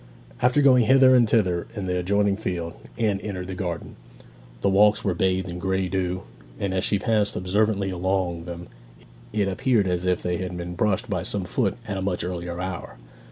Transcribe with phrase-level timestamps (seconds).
[0.41, 3.97] After going hither and thither in the adjoining field, Anne entered the garden.
[4.61, 6.23] The walks were bathed in grey dew,
[6.59, 8.65] and as she passed observantly along them
[9.31, 12.59] it appeared as if they had been brushed by some foot at a much earlier
[12.59, 12.97] hour.